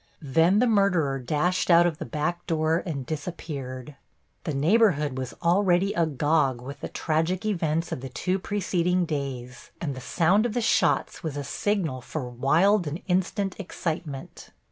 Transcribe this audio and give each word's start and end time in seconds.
Then 0.19 0.57
the 0.57 0.65
murderer 0.65 1.19
dashed 1.19 1.69
out 1.69 1.85
of 1.85 1.99
the 1.99 2.05
back 2.07 2.47
door 2.47 2.81
and 2.87 3.05
disappeared. 3.05 3.95
The 4.45 4.53
neighborhood 4.55 5.15
was 5.15 5.35
already 5.43 5.93
agog 5.93 6.59
with 6.59 6.79
the 6.79 6.89
tragic 6.89 7.45
events 7.45 7.91
of 7.91 8.01
the 8.01 8.09
two 8.09 8.39
preceding 8.39 9.05
days, 9.05 9.69
and 9.79 9.93
the 9.93 10.01
sound 10.01 10.47
of 10.47 10.55
the 10.55 10.59
shots 10.59 11.21
was 11.21 11.37
a 11.37 11.43
signal 11.43 12.01
for 12.01 12.27
wild 12.27 12.87
and 12.87 13.03
instant 13.05 13.55
excitement. 13.59 14.49